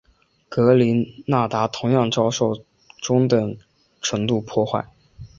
[0.49, 2.59] 格林纳达同样遭受
[3.03, 3.55] 中等
[4.01, 4.83] 程度破坏。